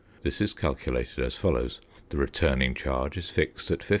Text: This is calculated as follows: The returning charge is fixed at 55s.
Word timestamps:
This 0.23 0.41
is 0.41 0.53
calculated 0.53 1.19
as 1.23 1.35
follows: 1.35 1.79
The 2.09 2.17
returning 2.17 2.73
charge 2.73 3.17
is 3.17 3.29
fixed 3.29 3.69
at 3.69 3.81
55s. 3.81 3.89